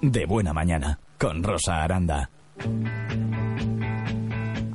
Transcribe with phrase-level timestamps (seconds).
[0.00, 2.30] de buena mañana, con Rosa Aranda.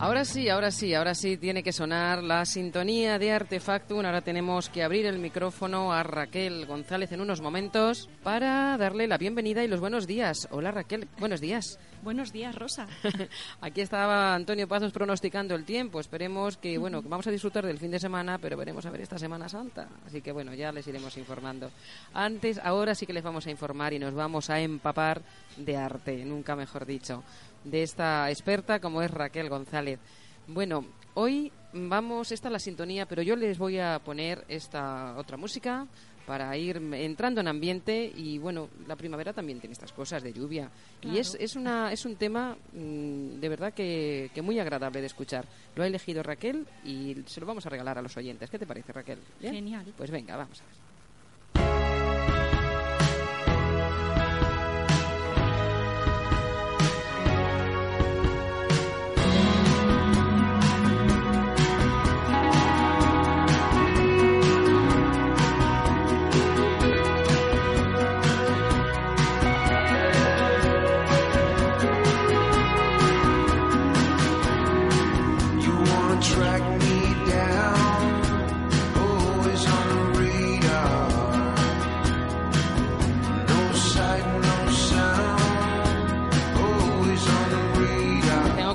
[0.04, 4.06] Ahora sí, ahora sí, ahora sí tiene que sonar la sintonía de Artefactum.
[4.06, 9.18] Ahora tenemos que abrir el micrófono a Raquel González en unos momentos para darle la
[9.18, 10.50] bienvenida y los buenos días.
[10.52, 11.80] Hola Raquel, buenos días.
[12.02, 12.86] Buenos días, Rosa.
[13.62, 16.02] Aquí estaba Antonio Pazos pronosticando el tiempo.
[16.02, 19.18] Esperemos que, bueno, vamos a disfrutar del fin de semana, pero veremos a ver esta
[19.18, 19.88] Semana Santa.
[20.06, 21.72] Así que, bueno, ya les iremos informando.
[22.14, 25.22] Antes, ahora sí que les vamos a informar y nos vamos a empapar
[25.56, 27.24] de arte, nunca mejor dicho
[27.64, 30.00] de esta experta como es Raquel González.
[30.48, 35.38] Bueno, hoy vamos, esta es la sintonía, pero yo les voy a poner esta otra
[35.38, 35.88] música
[36.26, 40.70] para ir entrando en ambiente y bueno, la primavera también tiene estas cosas de lluvia
[41.02, 45.08] y es, es, una, es un tema mm, de verdad que, que, muy agradable de
[45.08, 45.46] escuchar.
[45.76, 48.50] Lo ha elegido Raquel y se lo vamos a regalar a los oyentes.
[48.50, 49.20] ¿Qué te parece Raquel?
[49.42, 49.94] Genial.
[49.98, 50.93] Pues venga, vamos a ver.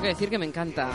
[0.09, 0.89] Decir que me encanta.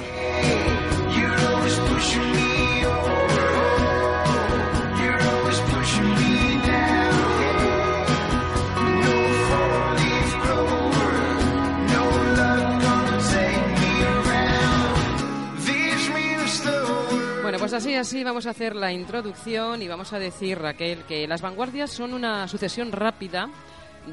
[17.42, 21.28] Bueno, pues así, así vamos a hacer la introducción y vamos a decir, Raquel, que
[21.28, 23.48] las vanguardias son una sucesión rápida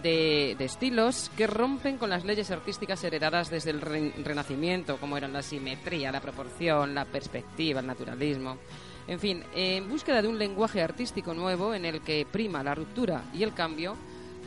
[0.02, 5.42] de, estilos que rompen con las leyes artísticas heredadas desde el Renacimiento, como eran la
[5.42, 8.58] simetría, la proporción, la perspectiva, el naturalismo.
[9.08, 13.24] En fin, en búsqueda de un lenguaje artístico nuevo en el que prima la ruptura
[13.34, 13.96] y el cambio,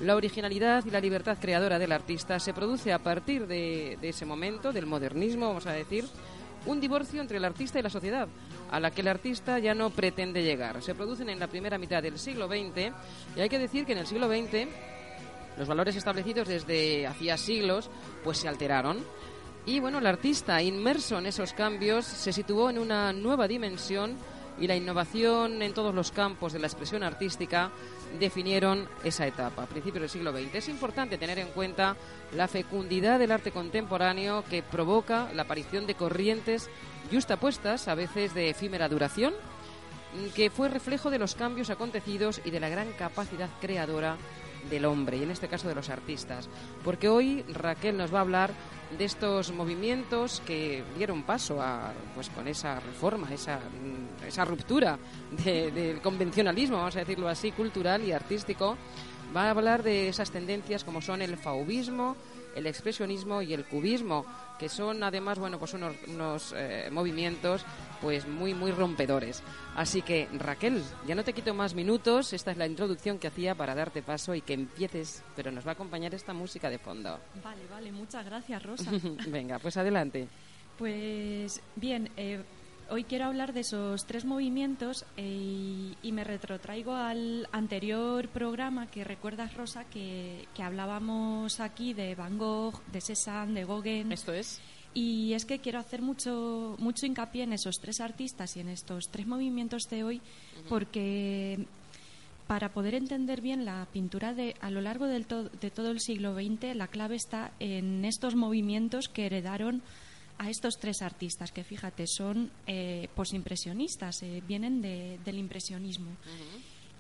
[0.01, 4.25] la originalidad y la libertad creadora del artista se produce a partir de, de ese
[4.25, 6.05] momento, del modernismo, vamos a decir,
[6.67, 8.29] un divorcio entre el artista y la sociedad,
[8.71, 10.83] a la que el artista ya no pretende llegar.
[10.83, 12.93] Se producen en la primera mitad del siglo XX
[13.37, 14.69] y hay que decir que en el siglo XX
[15.57, 17.91] los valores establecidos desde hacía siglos
[18.23, 18.99] pues se alteraron.
[19.67, 24.17] Y bueno, el artista inmerso en esos cambios se situó en una nueva dimensión
[24.59, 27.71] y la innovación en todos los campos de la expresión artística
[28.19, 30.55] definieron esa etapa, a principios del siglo XX.
[30.55, 31.97] Es importante tener en cuenta
[32.35, 36.71] la fecundidad del arte contemporáneo que provoca la aparición de corrientes
[37.11, 39.35] justapuestas, a veces de efímera duración,
[40.35, 44.17] que fue reflejo de los cambios acontecidos y de la gran capacidad creadora
[44.71, 46.49] del hombre y en este caso de los artistas.
[46.83, 48.51] Porque hoy Raquel nos va a hablar
[48.97, 54.99] de estos movimientos que dieron paso a, pues con esa reforma, esa, mm, esa ruptura
[55.45, 58.77] del convencionalismo, vamos a decirlo así, cultural y artístico.
[59.35, 62.17] Va a hablar de esas tendencias como son el faubismo,
[62.55, 64.25] el expresionismo y el cubismo,
[64.59, 67.65] que son además, bueno, pues unos, unos eh, movimientos
[68.01, 69.43] pues muy, muy rompedores.
[69.77, 73.55] Así que, Raquel, ya no te quito más minutos, esta es la introducción que hacía
[73.55, 77.19] para darte paso y que empieces, pero nos va a acompañar esta música de fondo.
[77.43, 78.91] Vale, vale, muchas gracias, Rosa.
[79.29, 80.29] Venga, pues adelante.
[80.77, 82.43] Pues bien, eh,
[82.91, 89.05] hoy quiero hablar de esos tres movimientos eh, y, me retrotraigo al anterior programa que
[89.05, 94.13] recuerdas, Rosa, que, hablábamos aquí de Van Gogh, de Cézanne, de Gauguin.
[94.13, 94.61] Esto es.
[94.95, 99.09] Y es que quiero hacer mucho, mucho hincapié en esos tres artistas y en estos
[99.09, 100.21] tres movimientos de hoy,
[100.69, 101.67] porque
[102.47, 105.27] para poder entender bien la pintura de, a lo largo del
[105.61, 109.83] de todo el siglo XX, la clave está en estos movimientos que heredaron
[110.39, 116.11] a estos tres artistas, que fíjate, son eh, posimpresionistas, eh, vienen del impresionismo.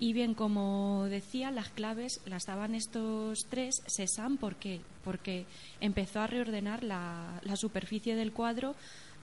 [0.00, 3.82] Y bien, como decía, las claves las daban estos tres.
[3.86, 4.80] Cézanne, ¿por qué?
[5.04, 5.46] Porque
[5.80, 8.74] empezó a reordenar la, superficie del cuadro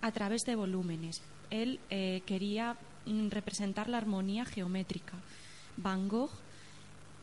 [0.01, 1.21] a través de volúmenes.
[1.49, 5.13] Él eh, quería mm, representar la armonía geométrica.
[5.77, 6.31] Van Gogh,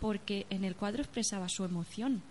[0.00, 2.22] porque en el cuadro expresaba su emoción.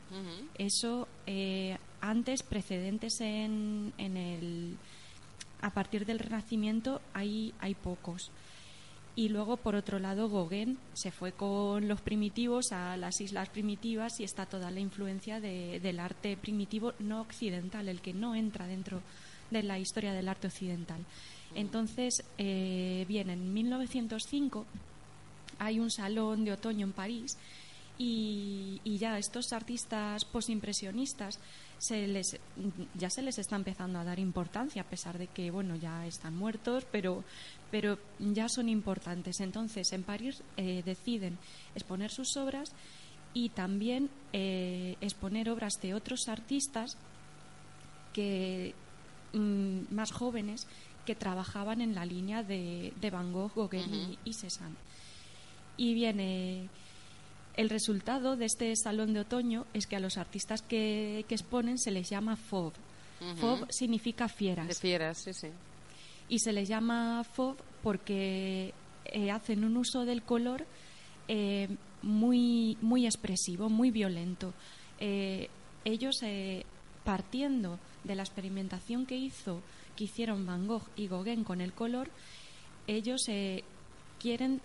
[0.58, 4.78] Eso eh, antes, precedentes en, en, el.
[5.62, 8.32] A partir del Renacimiento hay, hay pocos.
[9.16, 14.20] Y luego, por otro lado, Gauguin se fue con los primitivos a las islas primitivas
[14.20, 19.02] y está toda la influencia del arte primitivo no occidental, el que no entra dentro
[19.50, 21.04] de la historia del arte occidental.
[21.56, 24.68] Entonces, eh, bien, en 1905
[25.60, 27.38] hay un salón de otoño en París
[28.00, 31.40] Y, y ya estos artistas posimpresionistas
[31.80, 32.38] se les,
[32.94, 36.36] ya se les está empezando a dar importancia, a pesar de que bueno ya están
[36.38, 37.24] muertos, pero,
[37.72, 39.40] pero ya son importantes.
[39.42, 41.40] Entonces, en París eh, deciden
[41.74, 42.72] exponer sus obras
[43.34, 46.98] y también eh, exponer obras de otros artistas
[48.14, 48.74] que
[49.34, 50.68] mm, más jóvenes
[51.06, 53.90] que trabajaban en la línea de, de Van Gogh, Gauguin
[54.24, 54.76] y- y Cézanne.
[55.78, 56.70] Y viene
[57.56, 61.78] el resultado de este salón de otoño es que a los artistas que, que exponen
[61.78, 62.74] se les llama FOB.
[63.38, 65.48] FOB significa fieras De fieras, sí, sí.
[66.30, 68.74] y se les llama FOB porque
[69.06, 70.68] eh, hacen un uso del color
[71.28, 71.68] eh,
[72.04, 74.54] muy, muy expresivo, muy violento.
[75.00, 75.50] Eh,
[75.84, 76.20] ellos,
[77.04, 79.62] partiendo de la experimentación que hizo,
[79.96, 82.10] que hicieron Van Gogh y Gauguin con el color,
[82.88, 83.64] ellos eh,
[84.20, 84.62] quieren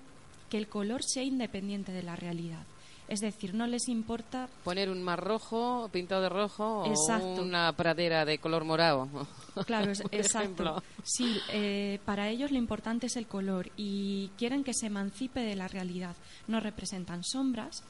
[0.52, 2.66] que el color sea independiente de la realidad.
[3.08, 7.40] Es decir, no les importa Poner un mar rojo, pintado de rojo, Exacto.
[7.40, 9.08] o una pradera de color morado.
[9.66, 10.38] Claro, es- exacto.
[10.40, 10.82] ejemplo.
[11.02, 15.56] Sí, eh, para ellos lo importante es el color y quieren que se emancipe de
[15.56, 16.14] la realidad.
[16.48, 17.82] No representan sombras.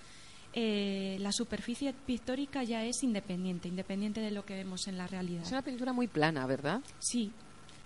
[0.55, 5.43] eh, la superficie pictórica ya es independiente, independiente de lo que vemos en la realidad.
[5.44, 6.81] Es una pintura muy plana, ¿verdad?
[6.99, 7.32] Sí,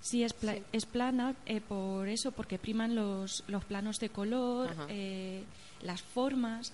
[0.09, 4.75] sí es, pla- es plana eh, por eso, porque priman los, los planos de color,
[4.89, 5.43] eh,
[5.83, 6.73] las formas.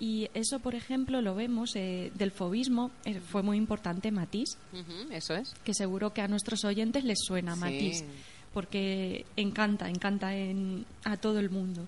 [0.00, 2.90] Y eso, por ejemplo, lo vemos eh, del fobismo.
[3.04, 5.54] eh, fue muy importante Matisse Ujú, eso es.
[5.64, 7.60] que seguro que a nuestros oyentes les suena Sí.
[7.60, 8.04] Matisse,
[8.52, 11.86] porque encanta, encanta en- a todo el mundo.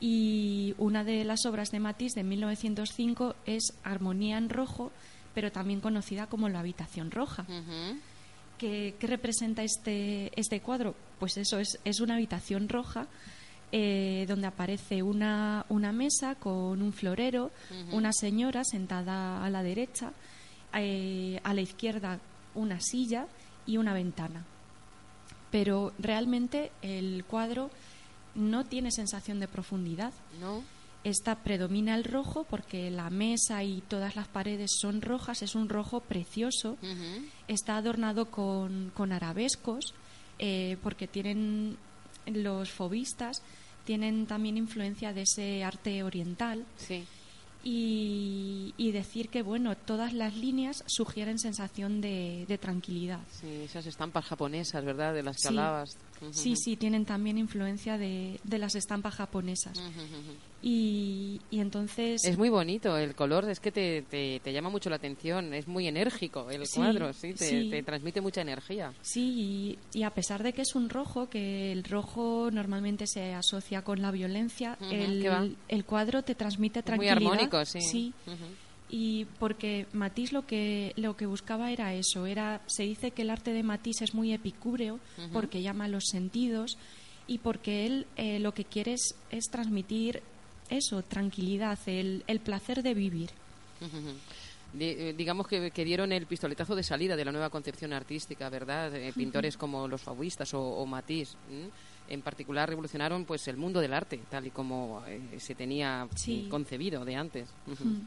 [0.00, 4.90] Y una de las obras de Matisse de 1905 es Armonía en Rojo,
[5.34, 7.46] pero también conocida como La Habitación Roja.
[8.58, 10.94] ¿Qué, qué representa este, este cuadro?
[11.18, 13.06] Pues eso, es, es una habitación roja
[13.72, 17.50] eh, donde aparece una, una mesa con un florero,
[17.90, 20.12] una señora sentada a la derecha,
[20.72, 22.20] eh, a la izquierda
[22.54, 23.26] una silla
[23.66, 24.44] y una ventana.
[25.50, 27.70] Pero realmente el cuadro
[28.36, 30.12] no tiene sensación de profundidad.
[30.40, 30.62] ¿No?
[31.02, 35.68] Esta predomina el rojo porque la mesa y todas las paredes son rojas, es un
[35.68, 36.76] rojo precioso.
[37.48, 39.94] Está adornado con, con arabescos
[40.38, 41.76] eh, porque tienen
[42.26, 43.42] los fobistas
[43.84, 47.04] tienen también influencia de ese arte oriental Sí.
[47.62, 53.86] y, y decir que bueno todas las líneas sugieren sensación de, de tranquilidad Sí, esas
[53.86, 55.14] estampas japonesas, ¿verdad?
[55.14, 55.54] De las que Sí.
[56.32, 59.78] Sí sí tienen también influencia de, de las estampas japonesas
[60.62, 64.90] y, y entonces Es muy bonito el color, es que te, te, te llama mucho
[64.90, 67.70] la atención, es muy enérgico el Sí, cuadro, sí, te, sí.
[67.70, 68.92] te transmite mucha energía.
[69.02, 73.34] Sí, y, y a pesar de que es un rojo, que el rojo normalmente se
[73.34, 77.32] asocia con la violencia, el, el cuadro te transmite Es muy tranquilidad.
[77.32, 78.12] armónico, sí.
[78.88, 83.30] Y porque Matisse lo que lo que buscaba era eso, era se dice que el
[83.30, 85.00] arte de Matisse es muy epicúreo
[85.32, 86.78] porque llama a los sentidos
[87.26, 90.22] y porque él eh, lo que quiere es, es transmitir
[90.70, 93.30] eso, tranquilidad, el, el placer de vivir.
[94.78, 98.94] Eh, digamos que, que dieron el pistoletazo de salida de la nueva concepción artística, ¿verdad?
[98.94, 101.70] Eh, pintores como los fauvistas o, o Matisse, ¿m?
[102.08, 106.46] en particular revolucionaron pues el mundo del arte, tal y como eh, se tenía Sí.
[106.50, 107.48] concebido de antes.
[107.66, 108.00] Mm.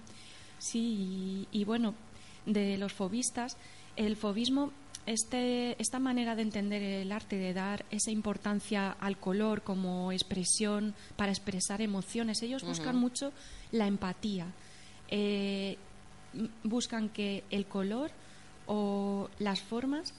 [0.60, 1.96] Sí, y, y bueno,
[2.46, 3.58] de los fobistas,
[3.96, 4.72] el fobismo,
[5.06, 10.94] este, esta manera de entender el arte, de dar esa importancia al color como expresión
[11.16, 13.32] para expresar emociones, ellos buscan mucho
[13.72, 14.48] la empatía.
[15.10, 15.78] Eh,
[16.64, 18.12] buscan que el color
[18.68, 20.14] o las formas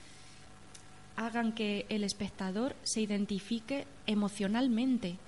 [1.17, 5.19] hagan que el espectador se identifique emocionalmente.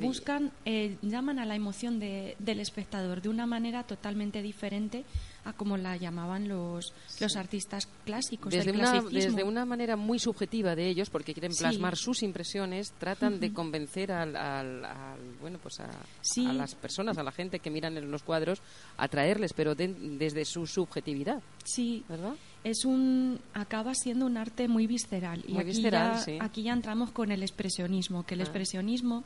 [0.00, 5.04] Buscan, eh, llaman a la emoción de- del espectador de una manera totalmente diferente
[5.44, 10.18] a como la llamaban los, los artistas clásicos Desde del una, desde una manera muy
[10.18, 11.60] subjetiva de ellos, porque quieren Sí.
[11.62, 15.88] plasmar sus impresiones, tratan de convencer al, al- al- bueno, pues a,
[16.20, 16.44] Sí.
[16.46, 18.60] a las personas, a la gente que miran en los cuadros,
[18.96, 22.34] atraerles, pero de- desde su subjetividad, Sí, ¿verdad?
[22.64, 26.38] es un acaba siendo un arte muy visceral y Muy aquí, visceral, ya, sí.
[26.40, 28.44] aquí ya entramos con el expresionismo que el Ah.
[28.44, 29.22] expresionismo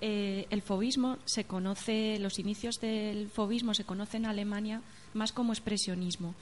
[0.00, 4.80] eh, el fobismo se conoce los inicios del fobismo se conocen en Alemania
[5.14, 6.34] más como expresionismo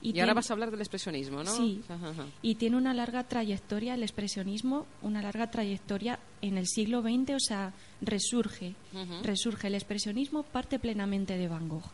[0.00, 1.54] Y, tiene- ahora vas a hablar del expresionismo, ¿no?
[1.54, 1.82] Sí.
[1.88, 2.26] Ajá, ajá.
[2.40, 7.40] y tiene una larga trayectoria el expresionismo una larga trayectoria en el siglo XX o
[7.40, 8.74] sea resurge
[9.22, 11.90] resurge el expresionismo parte plenamente de Van Gogh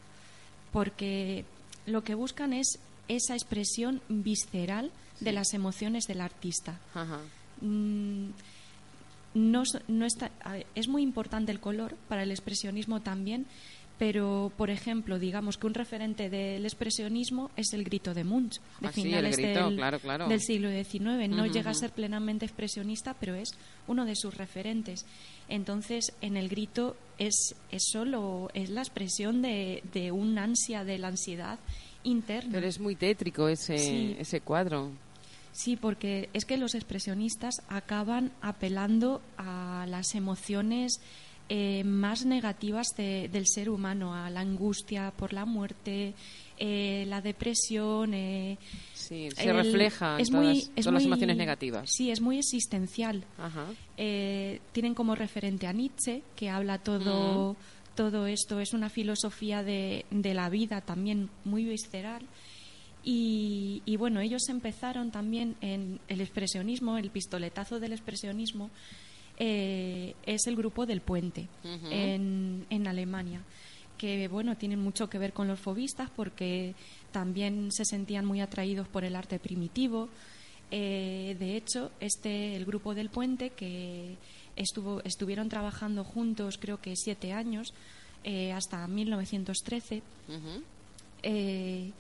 [0.73, 1.45] porque
[1.87, 6.79] lo que buscan es esa expresión visceral de las emociones del artista.
[6.95, 7.19] Ajá.
[7.63, 8.29] Mm,
[9.35, 10.31] no, no está,
[10.75, 13.47] es muy importante el color para el expresionismo también,
[13.99, 18.87] pero por ejemplo, digamos que un referente del expresionismo es el grito de Munch, de
[18.87, 20.29] Ah, sí, finales grito, del, claro, claro.
[20.29, 21.29] del siglo XIX.
[21.29, 23.51] No llega a ser plenamente expresionista, pero es
[23.89, 25.05] uno de sus referentes.
[25.49, 30.99] Entonces, en el grito es, es solo es la expresión de, de un ansia, de
[30.99, 31.59] la ansiedad
[32.05, 32.51] interna.
[32.53, 34.17] Pero es muy tétrico ese, Sí.
[34.21, 34.93] ese cuadro.
[35.53, 41.01] Sí, porque es que los expresionistas acaban apelando a las emociones
[41.51, 46.13] eh, más negativas de- del ser humano, a la angustia por la muerte,
[46.59, 48.13] eh, la depresión.
[48.13, 48.59] eh,
[48.93, 51.89] Sí, se refleja en es todas, muy- es todas las emociones negativas.
[51.91, 53.25] Sí, es muy existencial.
[53.39, 53.65] Ajá.
[53.97, 57.57] Eh, tienen como referente a Nietzsche, que habla todo,
[57.95, 62.27] todo esto, es una filosofía de, de la vida también muy visceral.
[63.11, 68.69] Y, y bueno, ellos empezaron también en el expresionismo, el pistoletazo del expresionismo
[69.39, 71.49] eh, es el grupo del puente
[71.91, 73.41] en, en Alemania,
[73.97, 76.75] que bueno, tienen mucho que ver con los fobistas porque
[77.11, 80.11] también se sentían muy atraídos por el arte primitivo.
[80.71, 84.17] Eh, de hecho, este, el grupo del puente, que
[84.55, 87.73] estuvo, estuvieron trabajando juntos creo que siete años,
[88.23, 90.63] eh, hasta 1913, Ujú.
[91.23, 91.91] eh,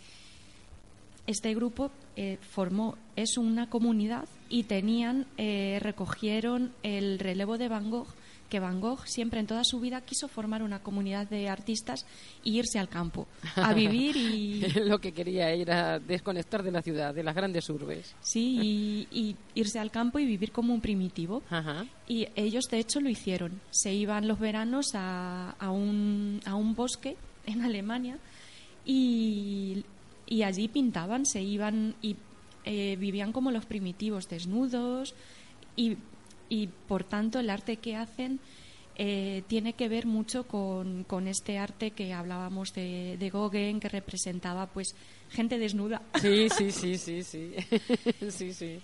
[1.28, 7.90] este grupo eh, formó es una comunidad y tenían eh, recogieron el relevo de Van
[7.90, 8.08] Gogh
[8.48, 12.06] que Van Gogh siempre en toda su vida quiso formar una comunidad de artistas
[12.42, 17.14] y irse al campo a vivir y Lo que quería era desconectar de la ciudad,
[17.14, 18.14] de las grandes urbes.
[18.22, 21.84] sí y, y irse al campo y vivir como un primitivo Ajá.
[22.08, 26.74] y ellos de hecho lo hicieron se iban los veranos a, a un, a un
[26.74, 28.18] bosque en Alemania
[28.86, 29.84] y,
[30.28, 32.16] y allí pintaban, se iban y
[32.64, 35.14] eh, vivían como los primitivos, desnudos
[35.76, 35.96] y,
[36.48, 38.40] y por tanto el arte que hacen
[39.00, 43.88] eh, tiene que ver mucho con, con este arte que hablábamos de, de Gauguin, que
[43.88, 44.96] representaba pues
[45.30, 46.02] gente desnuda.
[46.16, 47.54] Sí, sí, sí, sí, sí.
[48.28, 48.80] sí, sí.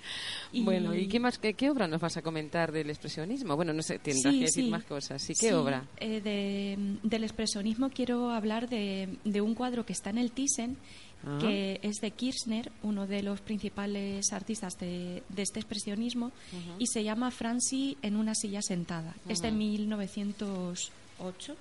[0.53, 3.57] Y- Bueno, ¿y qué más, qué, qué obra nos vas a comentar del expresionismo?
[3.57, 4.71] Bueno, no sé, tendrás Sí, que decir sí.
[4.71, 5.21] más cosas.
[5.21, 5.33] ¿Sí?
[5.35, 5.85] ¿Qué Sí, obra?
[5.97, 10.77] eh, de- del expresionismo quiero hablar de, de un cuadro que está en el Thyssen,
[11.27, 11.39] Ah.
[11.41, 16.33] que es de Kirchner, uno de los principales artistas de, de este expresionismo,
[16.79, 19.15] y se llama Franci en una silla sentada.
[19.29, 21.57] Es de 1908.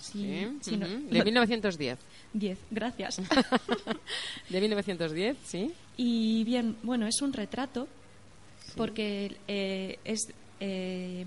[0.00, 1.08] Sí, sí, no- ujú.
[1.10, 1.98] De 1910.
[2.34, 3.20] 10, gracias.
[4.50, 5.72] De 1910, sí.
[5.96, 7.88] Y bien, bueno, es un retrato
[8.76, 10.28] porque eh, es...
[10.60, 11.24] eh,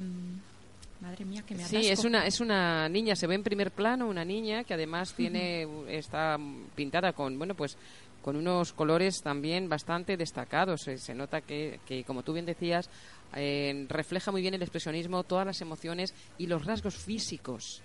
[1.02, 1.94] madre mía, que me Sí, atasco.
[1.94, 5.68] es una, es una niña, se ve en primer plano, una niña que además tiene,
[5.90, 6.38] está
[6.76, 7.78] pintada con, bueno, pues
[8.24, 10.82] con unos colores también bastante destacados.
[10.82, 12.90] Se, se nota que, que, como tú bien decías,
[13.36, 17.82] eh, refleja muy bien el expresionismo, todas las emociones y los rasgos físicos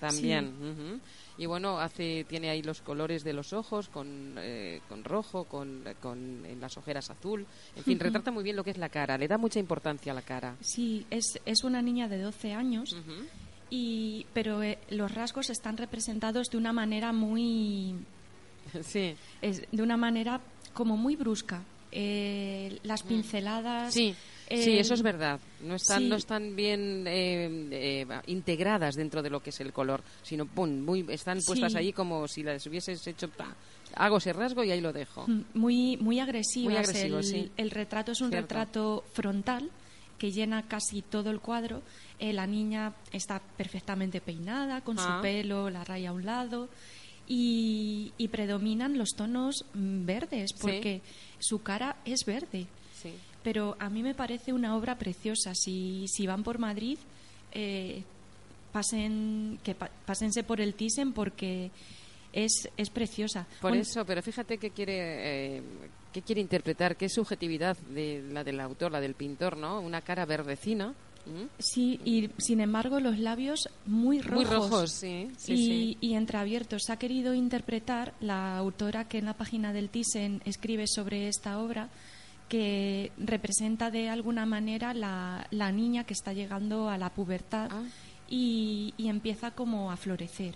[0.00, 0.46] también.
[0.60, 1.00] ujú.
[1.36, 5.82] Y bueno, hace, tiene ahí los colores de los ojos con, eh, con rojo, con,
[6.00, 7.44] con en las ojeras azul.
[7.74, 10.14] En fin, retrata muy bien lo que es la cara, le da mucha importancia a
[10.14, 10.56] la cara.
[10.60, 12.96] Sí, es, es una niña de 12 años,
[13.70, 17.96] y, pero eh, los rasgos están representados de una manera muy...
[18.82, 19.14] Sí.
[19.42, 20.40] es- de una manera
[20.72, 21.62] como muy brusca.
[21.90, 23.92] Eh, las pinceladas...
[23.92, 24.14] Sí,
[24.48, 25.40] eh, sí, eso es verdad.
[25.62, 26.08] No están, sí.
[26.08, 30.80] no están bien eh, eh, integradas dentro de lo que es el color, sino pum,
[30.80, 31.78] muy, están puestas Sí.
[31.78, 33.28] ahí como si las hubieses hecho.
[33.28, 33.54] pa,
[33.96, 35.24] hago ese rasgo y ahí lo dejo.
[35.28, 36.72] Mm, Muy, muy agresivas.
[36.72, 37.50] Muy agresivo, el, sí.
[37.56, 38.42] el retrato es un Cierto.
[38.54, 39.70] retrato frontal
[40.18, 41.82] que llena casi todo el cuadro.
[42.18, 45.16] Eh, la niña está perfectamente peinada, con Ah.
[45.16, 46.68] su pelo, la raya a un lado.
[47.26, 51.00] Y, y predominan los tonos mm, verdes, porque
[51.38, 52.66] su cara es verde.
[52.94, 53.12] Sí.
[53.44, 55.52] Pero a mí me parece una obra preciosa.
[55.54, 56.98] Si, si van por Madrid,
[57.52, 58.02] eh,
[58.72, 61.70] pasen, que pa- pásense por el Thyssen porque
[62.32, 63.46] es, es preciosa.
[63.60, 65.62] Por Bueno, eso, pero fíjate qué quiere, eh,
[66.12, 69.80] qué quiere interpretar, qué subjetividad de la del autor, la del pintor, ¿no?
[69.80, 70.94] Una cara verdecina.
[71.58, 74.34] Sí, y sin embargo los labios muy rojos.
[74.36, 75.30] Muy rojos, sí.
[75.38, 75.98] sí, y, sí.
[76.02, 76.90] y entreabiertos.
[76.90, 81.88] Ha querido interpretar la autora que en la página del Thyssen escribe sobre esta obra
[82.48, 87.82] que representa de alguna manera la, la niña que está llegando a la pubertad Ah.
[88.28, 90.54] y, y empieza como a florecer.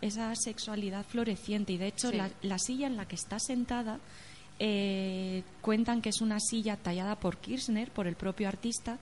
[0.00, 1.72] Esa sexualidad floreciente.
[1.72, 2.16] Y de hecho Sí.
[2.16, 3.98] la, la silla en la que está sentada
[4.58, 8.98] eh, cuentan que es una silla tallada por Kirchner, por el propio artista,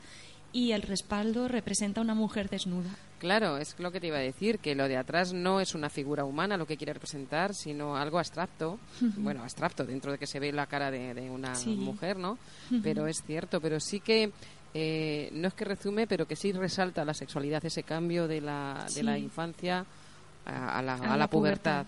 [0.52, 2.90] y el respaldo representa a una mujer desnuda.
[3.18, 5.90] Claro, es lo que te iba a decir, que lo de atrás no es una
[5.90, 8.78] figura humana lo que quiere representar, sino algo abstracto.
[9.00, 11.70] Bueno, abstracto, dentro de que se ve la cara de, de una Sí.
[11.70, 12.38] mujer, ¿no?
[12.82, 14.30] Pero es cierto, pero sí que,
[14.72, 18.86] eh, no es que resume, pero que sí resalta la sexualidad, ese cambio de la,
[18.94, 19.84] de la infancia
[20.46, 21.86] a, la, A a la pubertad.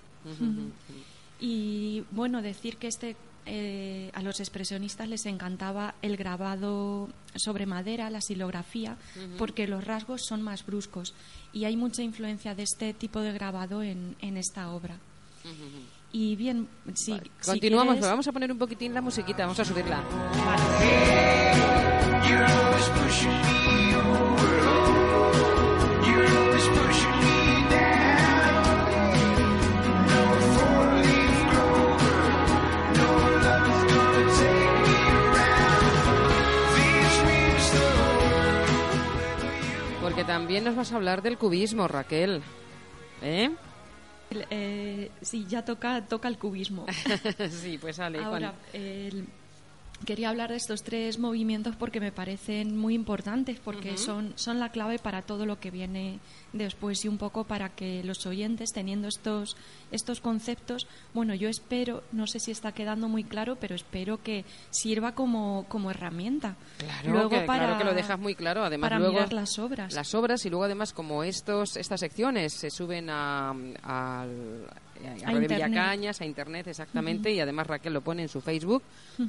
[1.39, 3.17] Y bueno, decir que este
[3.47, 8.97] eh, a los expresionistas les encantaba el grabado sobre madera, la silografía,
[9.39, 11.15] porque los rasgos son más bruscos.
[11.53, 14.97] Y hay mucha influencia de este tipo de grabado en, en esta obra.
[16.13, 19.61] Y bien, si, Vale, si Continuamos, quieres- vamos a poner un poquitín la musiquita, vamos
[19.61, 20.03] a subirla.
[40.21, 42.43] Porque también nos vas a hablar del cubismo, Raquel.
[43.23, 43.51] ¿Eh?
[44.51, 46.85] eh, sí, ya toca, toca el cubismo.
[47.51, 48.19] sí, pues sale.
[48.19, 49.27] Ahora, el-
[50.05, 54.71] quería hablar de estos tres movimientos porque me parecen muy importantes, porque son, son la
[54.71, 56.19] clave para todo lo que viene
[56.53, 59.57] después y un poco para que los oyentes, teniendo estos,
[59.91, 64.45] estos conceptos, bueno, yo espero, no sé si está quedando muy claro, pero espero que
[64.71, 66.57] sirva como, como herramienta.
[66.79, 68.65] Claro, Luego que, para, claro que lo dejas muy claro.
[68.65, 69.95] Además, para luego mirar las obras.
[69.95, 74.27] las obras y luego además como estos estas secciones se suben a, a,
[75.07, 75.69] a, A Radio Internet.
[75.69, 78.83] Villacañas, a internet exactamente y además Raquel lo pone en su Facebook,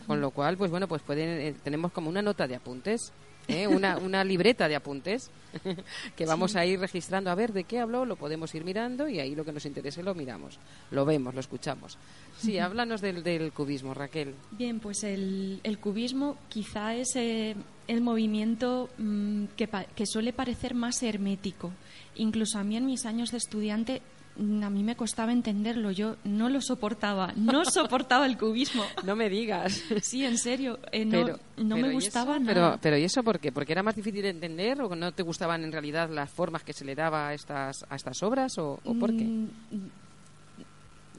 [0.07, 3.11] con lo cual pues bueno pues pueden eh, tenemos como una nota de apuntes.
[3.47, 3.67] ¿eh?
[3.67, 5.29] Una, una libreta de apuntes
[6.15, 9.19] que vamos a ir registrando a ver de qué habló, lo podemos ir mirando y
[9.19, 10.59] ahí lo que nos interese lo miramos,
[10.91, 11.97] lo vemos, lo escuchamos.
[12.37, 14.35] Sí, háblanos del, del cubismo, Raquel.
[14.51, 17.55] Bien, pues el, el cubismo quizá es eh,
[17.87, 21.71] el movimiento mm, que, que suele parecer más hermético.
[22.15, 24.01] Incluso a mí en mis años de estudiante
[24.41, 25.91] a mí me costaba entenderlo.
[25.91, 28.83] Yo no lo soportaba, no soportaba el cubismo.
[29.03, 29.81] No me digas.
[30.01, 32.39] Sí, en serio, eh, no, Pero- no pero me ¿y gustaba eso?
[32.43, 32.53] nada.
[32.53, 33.51] Pero, pero ¿y eso por qué?
[33.51, 36.73] ¿Porque era más difícil de entender o no te gustaban en realidad las formas que
[36.73, 39.23] se le daba a estas, a estas obras o, o por qué?
[39.23, 39.47] Mm,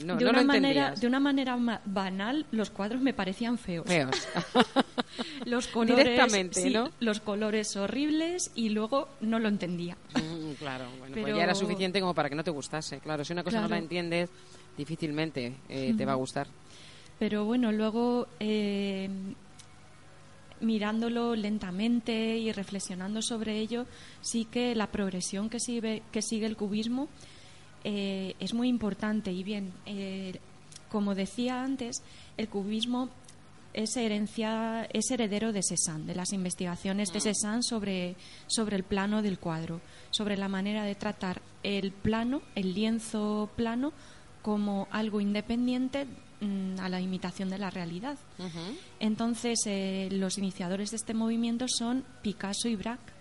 [0.04, 3.58] No, de, no una lo manera, de una manera ma- banal, los cuadros me parecían
[3.58, 3.86] feos.
[3.86, 4.28] Feos.
[5.44, 6.88] Los colores, Directamente, sí, ¿no?
[7.00, 9.96] los colores horribles y luego no lo entendía.
[10.14, 12.98] Mm, claro, bueno, pues ya era suficiente como para que no te gustase.
[13.00, 14.30] Claro, si una cosa no la entiendes,
[14.76, 16.46] difícilmente eh, te va a gustar.
[17.18, 19.08] Pero bueno, luego eh,
[20.60, 23.86] mirándolo lentamente y reflexionando sobre ello,
[24.20, 27.08] sí que la progresión que sigue, que sigue el cubismo
[27.84, 29.32] eh, es muy importante.
[29.32, 30.38] Y bien, eh,
[30.90, 32.02] como decía antes,
[32.36, 33.08] el cubismo
[33.72, 38.16] es herencia, es heredero de Cézanne, de las investigaciones de Cézanne sobre,
[38.46, 43.92] sobre el plano del cuadro, sobre la manera de tratar el plano, el lienzo plano,
[44.42, 46.06] como algo independiente
[46.40, 48.18] mm, a la imitación de la realidad.
[49.00, 53.12] Entonces, eh, los iniciadores de este movimiento son Picasso y Braque,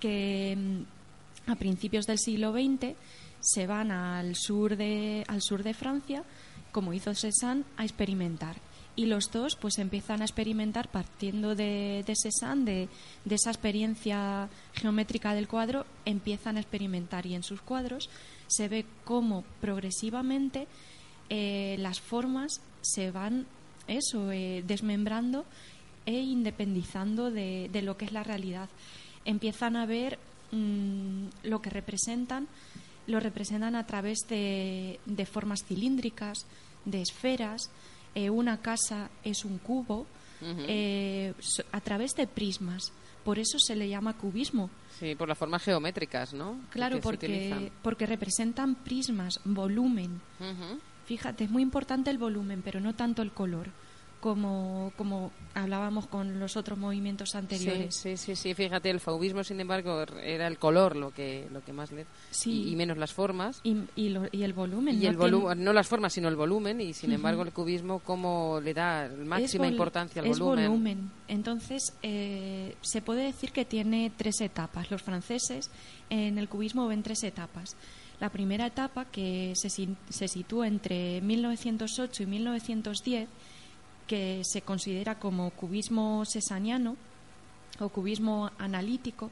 [0.00, 2.94] que mm, a principios del siglo XX
[3.42, 6.24] se van al sur de, al sur de Francia,
[6.70, 8.56] como hizo Cézanne, a experimentar.
[8.94, 12.88] Y los dos pues empiezan a experimentar partiendo de, de Cézanne, de,
[13.24, 18.08] de esa experiencia geométrica del cuadro, empiezan a experimentar y en sus cuadros
[18.46, 20.68] se ve cómo progresivamente
[21.30, 23.46] eh, las formas se van
[23.86, 25.44] eso eh, desmembrando
[26.04, 28.68] e independizando de, de lo que es la realidad.
[29.24, 30.18] Empiezan a ver
[30.50, 32.48] mm, lo que representan,
[33.06, 36.46] lo representan a través de, de formas cilíndricas,
[36.84, 37.70] de esferas.
[38.14, 40.06] eh, una casa es un cubo,
[40.42, 41.32] eh,
[41.70, 42.92] a través de prismas.
[43.24, 44.68] Por eso se le llama cubismo.
[44.98, 46.58] Sí, por las formas geométricas, ¿no?
[46.70, 50.20] Claro, porque, porque representan prismas, volumen.
[51.06, 53.68] Fíjate, es muy importante el volumen, pero no tanto el color,
[54.22, 57.94] como, como hablábamos con los otros movimientos anteriores.
[57.94, 61.72] sí, sí, sí, fíjate, el fauvismo, sin embargo, era el color lo que, lo que
[61.74, 62.06] más le...
[62.30, 62.62] Sí.
[62.68, 63.60] Y, y menos las formas.
[63.64, 64.94] Y, y lo- y el volumen.
[64.94, 67.52] Y no el tiene- volumen, no las formas, sino el volumen, y sin embargo el
[67.52, 71.10] cubismo, como le da máxima vol- importancia al es volumen.
[71.28, 74.90] Entonces, eh, se puede decir que tiene tres etapas.
[74.90, 75.70] Los franceses
[76.08, 77.76] en el cubismo ven tres etapas.
[78.20, 83.28] La primera etapa, que se, se sitúa entre 1908 y 1910,
[84.06, 86.96] que se considera como cubismo sesaniano
[87.80, 89.30] o cubismo analítico,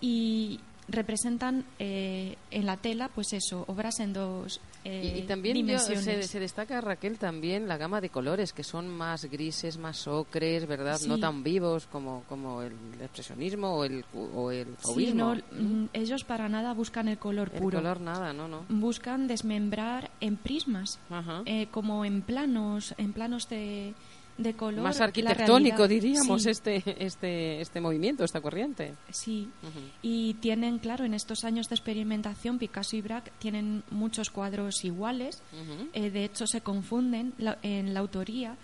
[0.00, 0.60] y
[0.92, 5.78] representan eh, en la tela, pues eso, obras en dos eh, Y, y también yo-
[5.78, 10.66] se, se destaca, Raquel, también la gama de colores, que son más grises, más ocres,
[10.66, 10.98] ¿verdad?
[11.06, 11.20] No Sí.
[11.20, 15.34] tan vivos como, como el expresionismo o el, o el Sí, fauvismo.
[15.34, 17.78] no, mm, ellos para nada buscan el color El puro.
[17.78, 18.64] color nada, no, no.
[18.68, 20.98] Buscan desmembrar en prismas,
[21.46, 23.94] eh, como en planos, en planos de,
[24.38, 24.82] de color.
[24.82, 26.50] Más arquitectónico, diríamos, Sí.
[26.50, 28.94] este, este, este movimiento, esta corriente.
[29.10, 29.80] Sí, Ujú.
[30.02, 35.42] y tienen, claro, en estos años de experimentación, Picasso y Braque tienen muchos cuadros iguales,
[35.52, 35.88] Ujú.
[35.92, 38.56] eh, de hecho se confunden la- en la autoría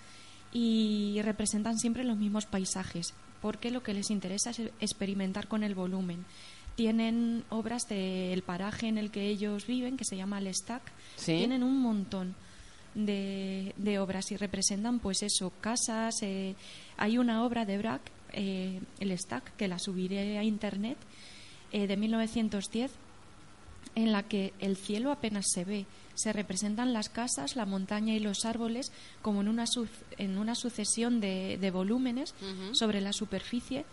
[0.53, 5.75] y representan siempre los mismos paisajes, porque lo que les interesa es experimentar con el
[5.75, 6.25] volumen.
[6.75, 10.83] Tienen obras del paraje en el que ellos viven, que se llama el Stack,
[11.17, 11.33] Sí.
[11.37, 12.35] tienen un montón
[12.95, 16.17] de, de obras y representan pues eso, casas.
[16.23, 16.55] eh,
[16.97, 20.99] hay una obra de Braque, eh, el Stack, que la subiré a internet,
[21.73, 22.91] eh, de 1910,
[23.95, 25.87] en la que el cielo apenas se ve.
[26.15, 28.91] Se representan las casas, la montaña y los árboles
[29.23, 29.87] como en una, su-
[30.19, 32.35] en una sucesión de, de volúmenes
[32.75, 33.85] sobre la superficie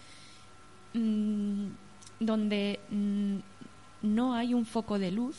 [0.93, 1.65] mm,
[2.19, 3.35] donde mm,
[4.03, 5.35] no hay un foco de luz,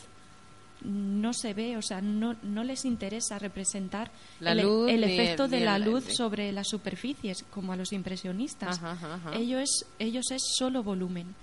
[0.81, 5.13] no se ve, o sea, no, no les interesa representar La el, luz el ni
[5.13, 8.77] efecto de ni la luz sobre las superficies, como a los impresionistas.
[8.77, 9.35] Ajá, ajá, ajá.
[9.35, 11.35] Ellos, ellos es solo volumen.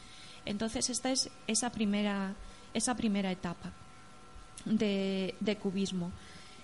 [0.44, 2.35] Entonces, esta es esa primera,
[2.75, 3.73] esa primera etapa
[4.64, 6.12] de, de cubismo.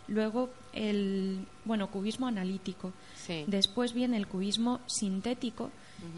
[0.09, 2.92] Luego, el bueno, cubismo analítico.
[3.16, 3.44] Sí.
[3.46, 5.70] Después viene el cubismo sintético,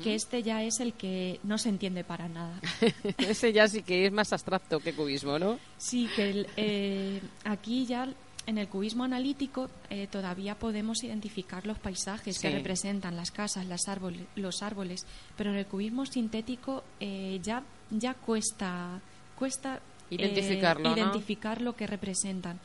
[0.03, 2.61] que este ya es el que no se entiende para nada.
[3.19, 5.59] Ese ya sí que es más abstracto que cubismo, ¿no?
[5.79, 8.09] Sí, que el, eh, aquí ya
[8.47, 13.87] en el cubismo analítico eh, todavía podemos identificar los paisajes que representan las casas, las
[13.89, 19.01] árboles, los árboles, pero en el cubismo sintético eh, ya ya cuesta
[19.39, 19.77] cuesta
[20.11, 20.97] eh, Identificarlo, ¿no?
[20.97, 22.59] identificar lo que representan.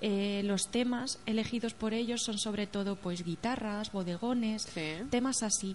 [0.00, 4.96] Eh, los temas elegidos por ellos son sobre todo pues guitarras, bodegones, Sí.
[5.10, 5.74] temas así,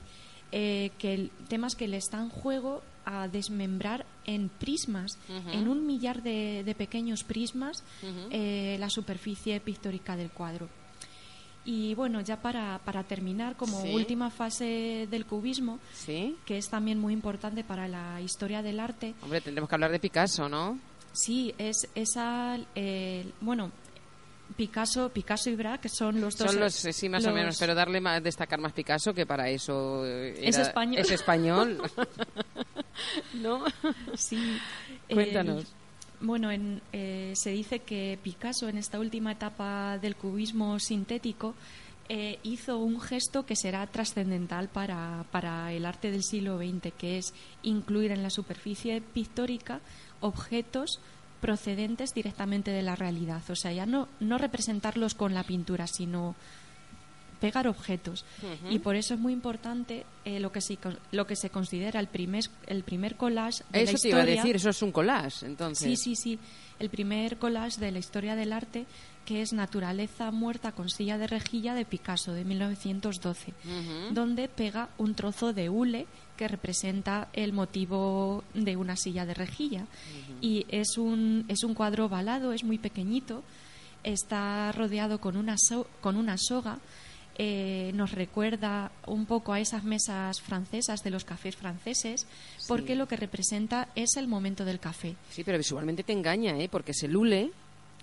[0.52, 5.18] eh, que el- temas que le están juego a desmembrar en prismas,
[5.52, 7.84] en un millar de, de pequeños prismas,
[8.30, 10.68] eh, la superficie pictórica del cuadro.
[11.66, 13.94] Y bueno, ya para, para terminar, como Sí.
[13.94, 16.36] última fase del cubismo, Sí.
[16.46, 20.00] que es también muy importante para la historia del arte, Hombre, tendremos que hablar de
[20.00, 20.80] Picasso, ¿no?
[21.12, 23.72] sí, es esa, eh, bueno,
[24.56, 26.52] Picasso, Picasso y Braque son los dos.
[26.52, 30.06] Son los, sí, más o menos, pero darle más, destacar más Picasso, que para eso
[30.06, 31.00] eh, Es español.
[31.00, 31.82] Es español.
[33.36, 33.64] ¿No?
[34.16, 34.58] Sí.
[35.12, 35.64] Cuéntanos.
[35.64, 35.68] El-
[36.22, 41.56] bueno, en, eh, se dice que Picasso en esta última etapa del cubismo sintético
[42.10, 47.20] eh, hizo un gesto que será trascendental para, para el arte del siglo XX, que
[47.20, 47.34] es
[47.64, 49.80] incluir en la superficie pictórica
[50.20, 51.00] objetos
[51.40, 53.42] procedentes directamente de la realidad.
[53.50, 56.36] O sea, ya no, no representarlos con la pintura, sino
[57.40, 58.26] pegar objetos.
[58.70, 60.78] Y por eso es muy importante eh, lo, que se,
[61.12, 64.26] lo que se considera el primer, el primer collage de Eso la te iba a
[64.26, 65.88] decir, eso es un collage, entonces.
[65.88, 66.40] Sí, sí, sí.
[66.80, 68.86] El primer collage de la historia del arte,
[69.26, 74.14] que es Naturaleza muerta con silla de rejilla de Picasso, de 1912, Ujú.
[74.14, 79.86] donde pega un trozo de hule que representa el motivo de una silla de rejilla.
[80.42, 83.44] Y es un, es un cuadro ovalado, es muy pequeñito,
[84.04, 86.80] está rodeado con una, so- con una soga.
[87.42, 92.28] Eh, nos recuerda un poco a esas mesas francesas de los cafés franceses,
[92.68, 95.16] porque lo que representa es el momento del café.
[95.32, 96.68] Sí, pero visualmente te engaña, ¿eh?
[96.70, 97.52] Porque es el hule.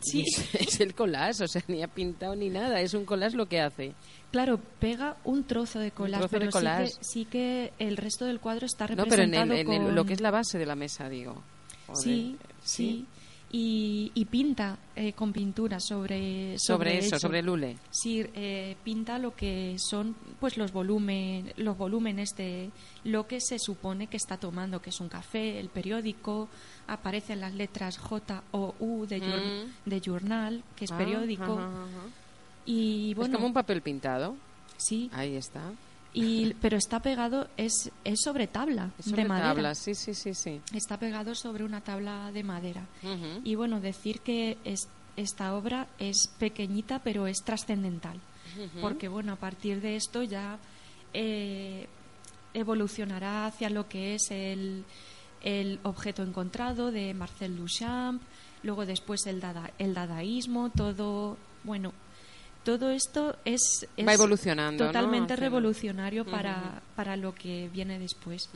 [0.01, 0.25] Sí.
[0.27, 3.47] Es, es el collage, o sea, ni ha pintado ni nada, es un collage lo
[3.47, 3.93] que hace.
[4.31, 6.87] Claro, pega un trozo de collage, trozo de pero collage.
[6.89, 9.73] Sí, que, sí que el resto del cuadro está No, pero en, representado el- en
[9.73, 9.95] el- con...
[9.95, 11.43] lo que es la base de la mesa, digo.
[11.95, 13.07] Sí, sí.
[13.53, 17.77] Y, y pinta eh, con pintura sobre, Sobre, eso, sobre el hule.
[17.91, 22.71] Sí, eh, pinta lo que son pues los volumen, los volúmenes de
[23.05, 26.49] lo que se supone que está tomando, que es un café, el periódico,
[26.89, 29.91] aparecen las letras J o U de, jour- Mm.
[29.91, 31.45] de journal, que es Ah, periódico.
[31.59, 32.09] ajá, ajá.
[32.67, 34.35] Y bueno, es como un papel pintado.
[34.77, 35.63] sí, Ahí está.
[36.19, 39.75] Y, pero está pegado, es, es sobre tabla Es sobre de madera.
[39.75, 40.61] sí, sí, sí, sí.
[40.73, 42.87] Está pegado sobre una tabla de madera.
[43.45, 48.19] Y bueno, decir que es- esta obra es pequeñita, pero es trascendental.
[48.81, 50.59] Porque bueno, a partir de esto ya
[51.15, 51.87] eh,
[52.55, 54.85] evolucionará hacia lo que es el,
[55.43, 58.23] el objeto encontrado de Marcel Duchamp,
[58.63, 61.93] luego después el, dada- el dadaísmo, todo, bueno,
[62.67, 63.61] todo esto es,
[63.97, 64.91] es Va evolucionando, ¿no?
[64.91, 68.51] totalmente revolucionario para, para lo que viene después.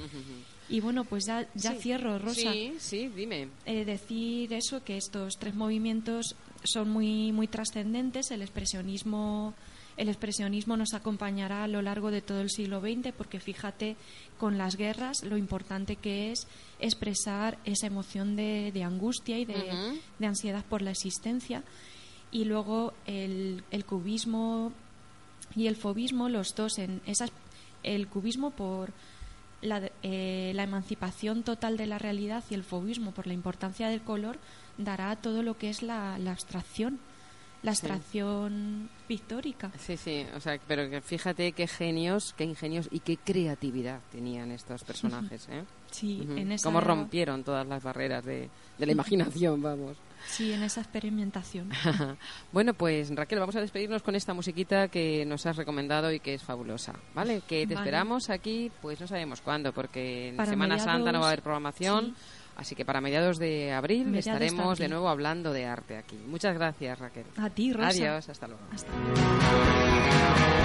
[0.69, 1.79] Y bueno, pues ya, ya Sí.
[1.81, 3.49] cierro, Rosa Sí, sí, dime.
[3.67, 9.55] eh, decir eso que estos tres movimientos son muy muy trascendentes el expresionismo
[9.97, 13.97] el expresionismo nos acompañará a lo largo de todo el siglo XX porque fíjate
[14.39, 16.47] con las guerras lo importante que es
[16.79, 21.63] expresar esa emoción de, de angustia y de, de ansiedad por la existencia
[22.31, 24.73] y luego el, el cubismo
[25.55, 27.33] y el fobismo, los dos en esas,
[27.83, 28.93] el cubismo por
[29.63, 34.03] la, eh, la emancipación total de la realidad y el fobismo por la importancia del
[34.03, 34.39] color
[34.79, 37.01] dará todo lo que es la, la abstracción
[37.63, 39.71] la abstracción pictórica.
[39.79, 44.51] Sí, sí, o sea, pero que fíjate qué genios, qué ingenios y qué creatividad tenían
[44.51, 45.65] estos personajes, ¿eh?
[45.91, 46.69] Sí, en esa...
[46.69, 48.49] Cómo rompieron todas las barreras de,
[48.79, 49.97] de la imaginación, vamos.
[50.27, 51.71] Sí, en esa experimentación.
[52.53, 56.35] bueno, pues Raquel, vamos a despedirnos con esta musiquita que nos has recomendado y que
[56.35, 57.43] es fabulosa, ¿vale?
[57.47, 61.29] Que te esperamos aquí, pues no sabemos cuándo, porque en Semana Santa no va a
[61.29, 62.15] haber programación.
[62.57, 66.17] Así que para mediados de abril estaremos de, nuevo hablando de arte aquí.
[66.27, 67.25] Muchas gracias, Raquel.
[67.39, 67.89] A ti, Rosa.
[67.89, 68.63] Adiós, hasta luego.
[68.71, 70.60] Hasta luego.